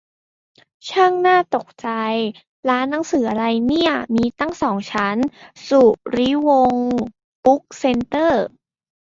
[0.89, 1.87] ช่างน่าตกใจ
[2.69, 5.17] ร้านหนังสืออะไรเนี่ย มีตั้งสองชั้น
[5.67, 5.83] สุ
[6.15, 6.91] ริวงศ์
[7.43, 8.45] บุ๊คเซ็นเตอร์